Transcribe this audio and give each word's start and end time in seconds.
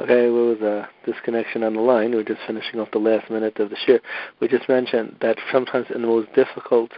Okay, 0.00 0.30
what 0.30 0.58
was 0.58 0.60
a 0.62 0.88
disconnection 1.04 1.62
on 1.62 1.74
the 1.74 1.80
line? 1.80 2.12
We 2.12 2.16
are 2.16 2.24
just 2.24 2.40
finishing 2.46 2.80
off 2.80 2.90
the 2.90 2.98
last 2.98 3.30
minute 3.30 3.58
of 3.60 3.68
the 3.68 3.76
shiur. 3.76 4.00
We 4.40 4.48
just 4.48 4.66
mentioned 4.66 5.16
that 5.20 5.36
sometimes 5.52 5.88
in 5.94 6.00
the 6.00 6.08
most 6.08 6.32
difficult 6.32 6.90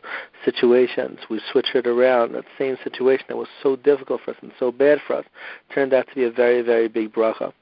situations, 0.45 1.19
we 1.29 1.41
switch 1.51 1.75
it 1.75 1.89
around. 1.89 2.33
That 2.33 2.45
same 2.57 2.77
situation 2.85 3.25
that 3.27 3.37
was 3.37 3.49
so 3.61 3.75
difficult 3.75 4.21
for 4.25 4.31
us 4.31 4.37
and 4.41 4.53
so 4.57 4.71
bad 4.71 5.01
for 5.05 5.17
us 5.17 5.25
turned 5.75 5.93
out 5.93 6.07
to 6.11 6.15
be 6.15 6.23
a 6.23 6.31
very, 6.31 6.63
very 6.63 6.87
big 6.87 7.13
bracha. 7.13 7.53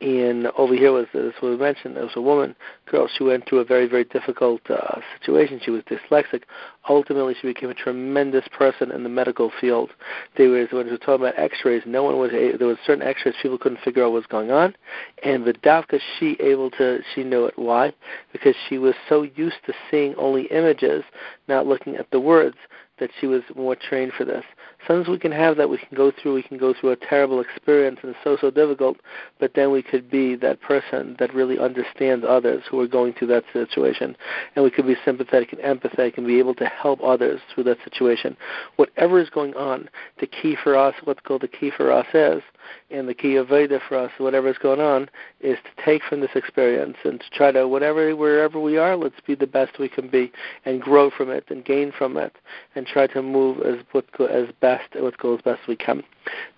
And 0.00 0.46
over 0.56 0.74
here 0.74 0.92
was 0.92 1.06
this 1.12 1.34
was 1.42 1.58
mentioned. 1.58 1.96
There 1.96 2.04
was 2.04 2.16
a 2.16 2.22
woman, 2.22 2.56
girl. 2.86 3.08
She 3.14 3.22
went 3.22 3.48
through 3.48 3.58
a 3.58 3.64
very, 3.64 3.86
very 3.86 4.04
difficult 4.04 4.62
uh, 4.70 5.00
situation. 5.18 5.60
She 5.62 5.70
was 5.70 5.82
dyslexic. 5.82 6.44
Ultimately, 6.88 7.34
she 7.40 7.46
became 7.46 7.68
a 7.68 7.74
tremendous 7.74 8.46
person 8.48 8.90
in 8.90 9.02
the 9.02 9.10
medical 9.10 9.52
field. 9.60 9.90
They 10.38 10.46
were 10.46 10.66
when 10.70 10.86
we 10.86 10.92
were 10.92 10.98
talking 10.98 11.26
about 11.26 11.38
X-rays. 11.38 11.82
No 11.86 12.02
one 12.02 12.18
was. 12.18 12.30
There 12.30 12.66
was 12.66 12.78
certain 12.86 13.06
X-rays 13.06 13.34
people 13.42 13.58
couldn't 13.58 13.80
figure 13.80 14.02
out 14.02 14.12
what 14.12 14.18
was 14.18 14.26
going 14.26 14.50
on, 14.50 14.74
and 15.22 15.44
the 15.44 15.52
Vidavka, 15.52 16.00
she 16.18 16.36
able 16.40 16.70
to. 16.72 17.00
She 17.14 17.22
knew 17.22 17.44
it. 17.44 17.58
Why? 17.58 17.92
Because 18.32 18.54
she 18.68 18.78
was 18.78 18.94
so 19.08 19.22
used 19.22 19.58
to 19.66 19.74
seeing 19.90 20.14
only 20.16 20.44
images, 20.44 21.04
not 21.46 21.66
looking 21.66 21.96
at 21.96 22.10
the 22.10 22.20
words 22.20 22.56
that 23.00 23.10
she 23.20 23.26
was 23.26 23.42
more 23.56 23.74
trained 23.74 24.12
for 24.16 24.24
this. 24.24 24.44
Sometimes 24.86 25.08
we 25.08 25.18
can 25.18 25.32
have 25.32 25.56
that. 25.56 25.68
We 25.68 25.78
can 25.78 25.96
go 25.96 26.10
through. 26.10 26.34
We 26.34 26.42
can 26.42 26.58
go 26.58 26.72
through 26.72 26.92
a 26.92 26.96
terrible 26.96 27.40
experience 27.40 27.98
and 28.02 28.10
it's 28.10 28.18
so 28.24 28.36
so 28.40 28.50
difficult, 28.50 28.98
but 29.38 29.52
then 29.54 29.70
we 29.72 29.82
could 29.82 30.10
be 30.10 30.36
that 30.36 30.60
person 30.60 31.16
that 31.18 31.34
really 31.34 31.58
understands 31.58 32.24
others 32.26 32.62
who 32.70 32.80
are 32.80 32.86
going 32.86 33.12
through 33.14 33.28
that 33.28 33.44
situation, 33.52 34.16
and 34.54 34.64
we 34.64 34.70
could 34.70 34.86
be 34.86 34.96
sympathetic 35.04 35.52
and 35.52 35.60
empathetic 35.60 36.16
and 36.16 36.26
be 36.26 36.38
able 36.38 36.54
to 36.54 36.66
help 36.66 37.00
others 37.02 37.40
through 37.52 37.64
that 37.64 37.78
situation. 37.84 38.36
Whatever 38.76 39.20
is 39.20 39.30
going 39.30 39.54
on, 39.54 39.88
the 40.20 40.26
key 40.26 40.56
for 40.62 40.76
us, 40.76 40.94
what's 41.04 41.20
called 41.20 41.42
the 41.42 41.48
key 41.48 41.70
for 41.76 41.90
us 41.90 42.06
is 42.14 42.42
and 42.90 43.08
the 43.08 43.14
key 43.14 43.36
of 43.36 43.48
Veda 43.48 43.80
for 43.88 43.96
us, 43.96 44.10
whatever 44.18 44.48
is 44.48 44.58
going 44.58 44.80
on, 44.80 45.08
is 45.40 45.58
to 45.64 45.84
take 45.84 46.02
from 46.02 46.20
this 46.20 46.30
experience 46.34 46.96
and 47.04 47.20
to 47.20 47.30
try 47.30 47.52
to 47.52 47.66
whatever 47.66 48.14
wherever 48.16 48.60
we 48.60 48.76
are, 48.76 48.96
let's 48.96 49.20
be 49.26 49.34
the 49.34 49.46
best 49.46 49.78
we 49.78 49.88
can 49.88 50.08
be 50.08 50.32
and 50.64 50.80
grow 50.80 51.10
from 51.10 51.30
it 51.30 51.44
and 51.48 51.64
gain 51.64 51.92
from 51.96 52.16
it 52.16 52.36
and 52.74 52.86
try 52.86 53.06
to 53.06 53.22
move 53.22 53.60
as 53.62 53.76
what 53.92 54.04
as 54.30 54.48
best 54.60 54.88
what 54.94 55.16
goes 55.18 55.40
best 55.42 55.66
we 55.68 55.76
can. 55.76 56.02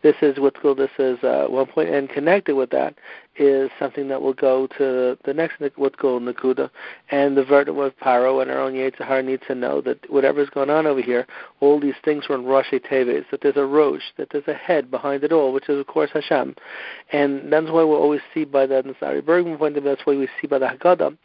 This 0.02 0.16
is 0.22 0.38
what's 0.38 0.58
called 0.60 0.78
this 0.78 0.90
is 0.98 1.22
uh, 1.22 1.46
one 1.48 1.66
point, 1.66 1.88
and 1.88 2.08
connected 2.08 2.54
with 2.54 2.70
that 2.70 2.94
is 3.36 3.70
something 3.78 4.08
that 4.08 4.20
will 4.20 4.34
go 4.34 4.66
to 4.78 5.16
the 5.24 5.34
next 5.34 5.60
what's 5.76 5.96
called 5.96 6.22
Nakuda, 6.22 6.70
and 7.10 7.36
the 7.36 7.44
verdict 7.44 7.76
with 7.76 7.98
Paro 7.98 8.42
and 8.42 8.50
our 8.50 8.60
own 8.60 8.74
Yetzirah 8.74 9.24
needs 9.24 9.42
to 9.46 9.54
know 9.54 9.80
that 9.80 9.98
whatever's 10.10 10.50
going 10.50 10.70
on 10.70 10.86
over 10.86 11.00
here, 11.00 11.26
all 11.60 11.80
these 11.80 11.94
things 12.04 12.28
were 12.28 12.34
in 12.34 12.42
Rashi 12.42 12.80
Teves, 12.80 13.24
that 13.30 13.40
there's 13.42 13.56
a 13.56 13.64
rosh, 13.64 14.02
that 14.18 14.28
there's 14.30 14.48
a 14.48 14.54
head 14.54 14.90
behind 14.90 15.24
it 15.24 15.32
all, 15.32 15.52
which 15.52 15.68
is 15.68 15.78
of 15.78 15.86
course 15.86 16.10
Hashem, 16.12 16.54
and 17.12 17.52
that's 17.52 17.70
why 17.70 17.84
we 17.84 17.94
always 17.94 18.20
see 18.34 18.44
by 18.44 18.66
the 18.66 18.82
Nasari 18.82 19.24
Bergman 19.24 19.58
point 19.58 19.76
of 19.76 19.82
view, 19.82 19.94
that's 19.94 20.06
why 20.06 20.16
we 20.16 20.28
see 20.40 20.46
by 20.46 20.58
the 20.58 20.66
Haggadah 20.66 21.16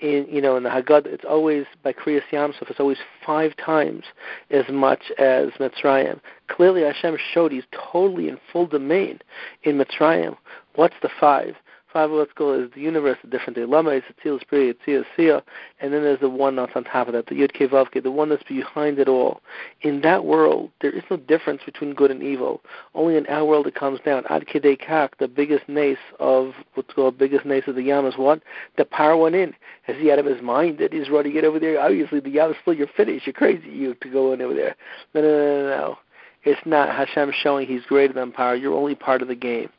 in 0.00 0.26
you 0.30 0.40
know 0.40 0.56
in 0.56 0.62
the 0.62 0.68
Haggadah, 0.68 1.06
it's 1.06 1.24
always 1.24 1.64
by 1.82 1.92
Kriyas 1.92 2.22
Yamsuf, 2.30 2.70
it's 2.70 2.80
always 2.80 2.98
five 3.24 3.56
times 3.56 4.04
as 4.50 4.64
much 4.70 5.10
as 5.18 5.48
Mitzrayim. 5.58 6.20
Clearly, 6.48 6.82
Hashem 6.82 7.16
showed 7.32 7.52
He's 7.52 7.64
totally 7.72 8.28
in 8.28 8.38
full 8.52 8.66
domain 8.66 9.20
in 9.62 9.78
Mitzrayim. 9.78 10.36
What's 10.76 10.94
the 11.02 11.10
five? 11.18 11.56
Five 11.96 12.10
let's 12.10 12.32
is 12.32 12.70
the 12.74 12.80
universe, 12.82 13.16
the 13.22 13.30
different 13.30 13.56
Lama, 13.70 13.92
Yitzil, 13.92 14.38
Spirit, 14.42 14.76
Yitzil, 14.86 15.04
Sia, 15.16 15.42
and 15.80 15.94
then 15.94 16.02
there's 16.02 16.20
the 16.20 16.28
one 16.28 16.56
that's 16.56 16.72
on 16.74 16.84
top 16.84 17.06
of 17.06 17.14
that, 17.14 17.24
the 17.24 17.36
Yud 17.36 17.52
Kevavke, 17.56 18.02
the 18.02 18.10
one 18.10 18.28
that's 18.28 18.42
behind 18.42 18.98
it 18.98 19.08
all. 19.08 19.40
In 19.80 20.02
that 20.02 20.26
world, 20.26 20.70
there 20.82 20.90
is 20.90 21.04
no 21.08 21.16
difference 21.16 21.62
between 21.64 21.94
good 21.94 22.10
and 22.10 22.22
evil. 22.22 22.60
Only 22.94 23.16
in 23.16 23.26
our 23.28 23.46
world 23.46 23.66
it 23.66 23.74
comes 23.74 24.00
down. 24.00 24.24
Ad 24.28 24.44
Kedei 24.46 24.78
Kak, 24.78 25.16
the 25.16 25.26
biggest 25.26 25.66
nace 25.68 25.96
of 26.20 26.52
what's 26.74 26.92
called 26.92 27.16
biggest 27.16 27.46
nace 27.46 27.66
of 27.66 27.76
the 27.76 27.84
Yam 27.84 28.04
is 28.04 28.18
what? 28.18 28.42
The 28.76 28.84
Paro 28.84 29.22
went 29.22 29.34
in. 29.34 29.54
Has 29.84 29.96
he 29.96 30.12
out 30.12 30.18
of 30.18 30.26
his 30.26 30.42
mind 30.42 30.76
that 30.80 30.92
he's 30.92 31.06
to 31.06 31.30
get 31.32 31.44
over 31.44 31.58
there? 31.58 31.80
Obviously, 31.80 32.20
the 32.20 32.28
Yam 32.28 32.50
is 32.50 32.76
you're 32.76 32.88
finished. 32.88 33.26
You're 33.26 33.32
crazy, 33.32 33.70
you 33.70 33.94
to 33.94 34.10
go 34.10 34.34
in 34.34 34.42
over 34.42 34.52
there. 34.52 34.76
No, 35.14 35.22
no, 35.22 35.28
no, 35.28 35.62
no. 35.62 35.68
no. 35.70 35.98
It's 36.44 36.60
not 36.66 36.94
Hashem 36.94 37.32
showing 37.42 37.66
He's 37.66 37.84
greater 37.86 38.12
than 38.12 38.32
Paro. 38.32 38.60
You're 38.60 38.76
only 38.76 38.94
part 38.94 39.22
of 39.22 39.28
the 39.28 39.34
game 39.34 39.70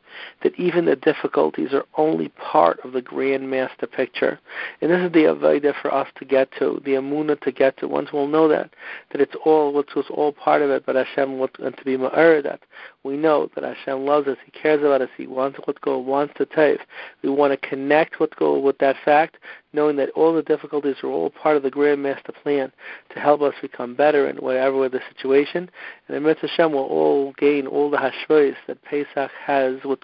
that 0.42 0.58
even 0.58 0.84
the 0.84 0.96
difficulties 0.96 1.72
are 1.72 1.84
only 1.96 2.28
part 2.30 2.78
of 2.84 2.92
the 2.92 3.02
grand 3.02 3.50
master 3.50 3.86
picture. 3.86 4.38
And 4.80 4.90
this 4.90 5.00
is 5.00 5.12
the 5.12 5.24
Avodah 5.24 5.74
for 5.80 5.92
us 5.92 6.08
to 6.18 6.24
get 6.24 6.48
to, 6.58 6.80
the 6.84 6.92
Emunah 6.92 7.40
to 7.40 7.52
get 7.52 7.76
to. 7.78 7.88
Once 7.88 8.10
we'll 8.12 8.28
know 8.28 8.48
that, 8.48 8.70
that 9.12 9.20
it's 9.20 9.34
all 9.44 9.72
what's 9.72 9.92
all 10.10 10.32
part 10.32 10.62
of 10.62 10.70
it, 10.70 10.84
but 10.86 10.96
Hashem 10.96 11.38
wants 11.38 11.56
to 11.58 11.84
be 11.84 11.96
Ma'ar 11.96 12.42
that. 12.42 12.60
We 13.04 13.16
know 13.16 13.48
that 13.54 13.64
Hashem 13.64 14.04
loves 14.04 14.28
us, 14.28 14.36
He 14.44 14.50
cares 14.50 14.80
about 14.80 15.02
us, 15.02 15.08
He 15.16 15.26
wants 15.26 15.58
what's 15.64 15.78
go, 15.78 15.98
wants 15.98 16.34
to 16.36 16.46
take. 16.46 16.80
We 17.22 17.30
want 17.30 17.58
to 17.58 17.68
connect 17.68 18.20
what's 18.20 18.34
go 18.34 18.58
with 18.58 18.78
that 18.78 18.96
fact, 19.04 19.36
knowing 19.72 19.96
that 19.96 20.10
all 20.10 20.34
the 20.34 20.42
difficulties 20.42 20.96
are 21.02 21.08
all 21.08 21.30
part 21.30 21.56
of 21.56 21.62
the 21.62 21.70
grand 21.70 22.02
master 22.02 22.32
plan 22.42 22.72
to 23.14 23.20
help 23.20 23.40
us 23.42 23.54
become 23.60 23.94
better 23.94 24.28
in 24.28 24.36
whatever 24.36 24.88
the 24.88 25.00
situation. 25.14 25.70
And 26.06 26.16
the 26.16 26.20
Mitzvah 26.20 26.48
Hashem 26.48 26.72
will 26.72 26.84
all 26.84 27.32
gain 27.38 27.66
all 27.66 27.90
the 27.90 27.98
hashrois 27.98 28.54
that 28.66 28.82
Pesach 28.82 29.30
has 29.44 29.76
with 29.84 29.97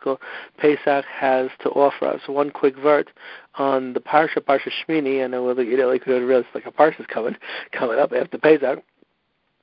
Pesach 0.59 1.05
has 1.07 1.51
to 1.61 1.71
offer 1.71 2.07
us. 2.07 2.21
One 2.27 2.51
quick 2.51 2.77
vort 2.77 3.11
on 3.57 3.93
the 3.93 4.01
Parsha, 4.01 4.39
Parsha 4.39 4.71
Shmini, 4.71 5.25
I 5.25 5.27
know 5.27 5.59
you 5.61 5.77
know, 5.77 5.89
like 5.89 6.07
realize 6.07 6.45
like 6.55 6.67
a 6.67 6.73
Parsha's 6.73 7.07
coming 7.07 7.37
coming 7.73 7.99
up 7.99 8.13
after 8.13 8.39
Pesach. 8.39 8.83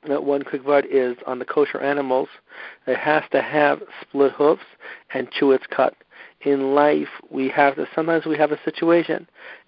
That 0.08 0.24
one 0.24 0.42
quick 0.42 0.66
word 0.66 0.88
is 0.90 1.16
on 1.28 1.38
the 1.38 1.46
kosher 1.46 1.80
animals. 1.80 2.28
It 2.88 2.98
has 2.98 3.24
to 3.32 3.42
have 3.42 3.84
split 4.02 4.32
hoofs 4.32 4.64
and 5.14 5.30
chew 5.30 5.52
its 5.52 5.68
cud. 5.68 5.94
In 6.42 6.74
life, 6.74 7.10
we 7.30 7.50
have 7.50 7.76
to. 7.76 7.88
Sometimes 7.94 8.26
we 8.26 8.36
have 8.36 8.52
a 8.52 8.60
situation, 8.66 9.28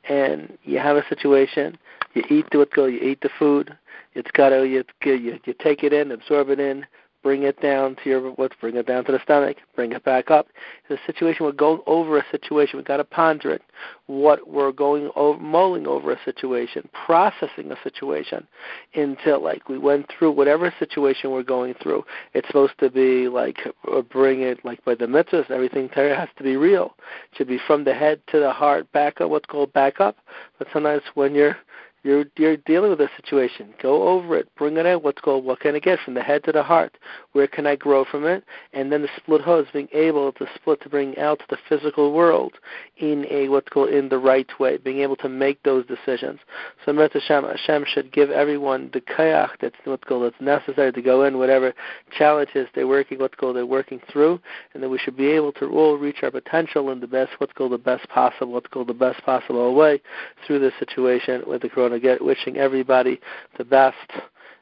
and 0.10 0.58
you 0.64 0.80
have 0.80 0.98
a 0.98 1.08
situation. 1.08 1.78
You 2.16 2.24
eat 2.30 2.48
the 2.52 2.66
you 2.76 3.00
eat 3.00 3.22
the 3.22 3.30
food. 3.38 3.78
It's 4.16 4.32
got 4.32 4.50
to 4.50 4.68
you, 4.68 4.84
you 5.04 5.40
you 5.46 5.54
take 5.60 5.84
it 5.84 5.94
in, 5.94 6.12
absorb 6.12 6.50
it 6.50 6.60
in, 6.60 6.86
bring 7.24 7.44
it 7.44 7.60
down 7.62 7.96
to 8.04 8.10
your 8.10 8.36
let's 8.38 8.56
bring 8.60 8.76
it 8.76 8.86
down 8.86 9.06
to 9.06 9.12
the 9.12 9.20
stomach, 9.24 9.58
bring 9.76 9.94
it 9.94 10.04
back 10.04 10.30
up. 10.30 10.48
The 10.90 11.00
situation 11.08 11.46
we're 11.46 11.54
going 11.54 11.82
over 11.88 12.18
a 12.18 12.26
situation, 12.30 12.78
we've 12.78 12.86
got 12.86 12.98
to 12.98 13.04
ponder 13.04 13.52
it. 13.52 13.62
What 14.06 14.48
we're 14.48 14.74
going 14.74 15.10
over, 15.16 15.40
mulling 15.40 15.88
over 15.88 16.12
a 16.12 16.20
situation, 16.26 16.88
processing 17.06 17.72
a 17.72 17.78
situation 17.84 18.46
until 18.94 19.42
like 19.42 19.70
we 19.70 19.78
went 19.78 20.08
through 20.10 20.32
whatever 20.32 20.74
situation 20.78 21.32
we're 21.32 21.44
going 21.44 21.74
through. 21.82 22.04
It's 22.34 22.48
supposed 22.48 22.78
to 22.80 22.90
be 22.90 23.30
like 23.30 23.58
uh, 23.92 24.02
bring 24.02 24.42
it 24.42 24.64
like 24.66 24.84
by 24.86 24.96
the 24.96 25.06
mitzvahs, 25.06 25.50
everything 25.50 25.90
has 25.90 26.30
to 26.38 26.44
be 26.44 26.58
real. 26.58 26.96
It 27.32 27.38
should 27.38 27.48
be 27.48 27.60
from 27.66 27.86
the 27.86 27.94
head 27.94 28.22
to 28.28 28.40
the 28.40 28.52
heart, 28.52 28.92
back 28.92 29.22
up. 29.22 29.30
What's 29.30 29.46
called 29.46 29.72
back 29.74 30.02
up. 30.02 30.18
But 30.60 30.68
sometimes 30.74 31.04
when 31.14 31.34
you're 31.34 31.58
you're 32.04 32.26
you're 32.38 32.58
dealing 32.58 32.90
with 32.90 33.00
a 33.02 33.10
situation. 33.16 33.74
Go 33.82 34.08
over 34.10 34.36
it. 34.36 34.50
Bring 34.56 34.78
it 34.78 34.86
out. 34.86 35.04
What's 35.04 35.22
called 35.22 35.46
what 35.46 35.62
can 35.62 35.76
I 35.76 35.80
get 35.80 36.00
from 36.00 36.14
the 36.14 36.22
head 36.22 36.44
to 36.44 36.52
the 36.52 36.64
heart? 36.64 36.98
Where 37.32 37.48
can 37.48 37.66
I 37.66 37.76
grow 37.76 38.06
from 38.06 38.26
it? 38.26 38.44
And 38.74 38.92
then 38.92 39.02
the 39.02 39.10
split 39.18 39.42
hose 39.42 39.68
being 39.72 39.88
able 39.94 40.32
to 40.34 40.46
split 40.56 40.82
to 40.82 40.90
bring 40.90 41.18
out 41.18 41.42
the 41.50 41.58
physical 41.70 42.14
world 42.14 42.54
in 42.98 43.26
a 43.30 43.48
what's 43.48 43.70
called 43.70 43.90
in 43.90 44.10
the 44.10 44.18
right 44.18 44.50
way, 44.60 44.78
being 44.78 45.00
able 45.00 45.16
to 45.18 45.30
make 45.30 45.64
those 45.64 45.86
decisions. 45.86 46.40
So 46.86 46.92
Mirta 46.92 47.22
Hashem, 47.22 47.46
Hashem 47.46 47.86
should 47.88 48.12
give 48.12 48.30
everyone 48.30 48.90
the 48.94 49.02
koyach 49.02 49.52
that's 49.62 49.76
what's 49.86 50.04
called 50.04 50.24
that's 50.24 50.42
necessary 50.42 50.92
to 50.92 51.02
go 51.02 51.24
in 51.24 51.38
whatever 51.38 51.74
challenges 52.18 52.68
they're 52.76 52.88
working 52.88 53.20
what's 53.20 53.36
called 53.36 53.56
they're 53.56 53.66
working 53.66 54.02
through, 54.12 54.40
and 54.74 54.84
then 54.84 54.90
we 54.90 54.98
should 54.98 55.16
be 55.16 55.28
able 55.28 55.52
to 55.54 55.70
all 55.70 55.98
reach 55.98 56.18
our 56.24 56.32
potential 56.32 56.92
in 56.92 57.00
the 57.00 57.08
best 57.08 57.32
what's 57.38 57.54
called 57.54 57.72
the 57.72 57.78
best 57.78 58.08
possible 58.10 58.52
what's 58.52 58.68
called 58.68 58.88
the 58.88 58.94
best 58.94 59.24
possible 59.24 59.74
way 59.74 60.02
through 60.46 60.60
this 60.60 60.74
situation 60.80 61.42
with 61.48 61.62
the 61.62 61.70
corona 61.70 61.93
to 61.94 62.00
get 62.00 62.24
wishing 62.24 62.58
everybody 62.58 63.20
the 63.58 63.66
best, 63.66 63.98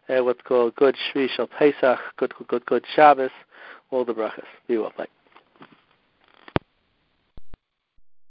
uh, 0.09 0.23
what's 0.23 0.41
called 0.41 0.75
good 0.75 0.95
Shvii 1.13 1.29
Shel 1.29 1.47
Pesach, 1.47 1.99
good, 2.17 2.33
good, 2.47 2.65
good 2.65 2.85
Shabbos, 2.95 3.31
all 3.89 4.05
the 4.05 4.13
brachas. 4.13 4.45
Be 4.67 4.77
well, 4.77 4.93
bye. 4.97 5.07